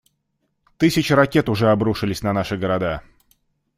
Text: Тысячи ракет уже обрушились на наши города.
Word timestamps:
Тысячи 0.79 1.13
ракет 1.13 1.47
уже 1.47 1.69
обрушились 1.69 2.23
на 2.23 2.33
наши 2.33 2.57
города. 2.57 3.03